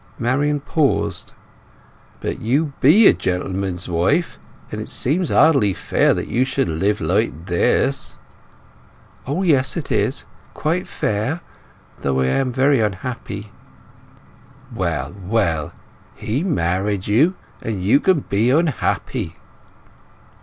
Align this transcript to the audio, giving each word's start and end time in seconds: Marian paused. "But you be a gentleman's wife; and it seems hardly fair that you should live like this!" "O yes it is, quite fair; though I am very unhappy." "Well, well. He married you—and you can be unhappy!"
Marian 0.17 0.59
paused. 0.59 1.33
"But 2.21 2.39
you 2.41 2.73
be 2.81 3.05
a 3.05 3.13
gentleman's 3.13 3.87
wife; 3.87 4.39
and 4.71 4.81
it 4.81 4.89
seems 4.89 5.29
hardly 5.29 5.75
fair 5.75 6.15
that 6.15 6.27
you 6.27 6.43
should 6.43 6.67
live 6.67 7.01
like 7.01 7.45
this!" 7.45 8.17
"O 9.27 9.43
yes 9.43 9.77
it 9.77 9.91
is, 9.91 10.25
quite 10.55 10.87
fair; 10.87 11.41
though 11.99 12.19
I 12.19 12.25
am 12.29 12.51
very 12.51 12.79
unhappy." 12.79 13.51
"Well, 14.73 15.15
well. 15.23 15.71
He 16.15 16.43
married 16.43 17.05
you—and 17.05 17.83
you 17.83 17.99
can 17.99 18.21
be 18.21 18.49
unhappy!" 18.49 19.37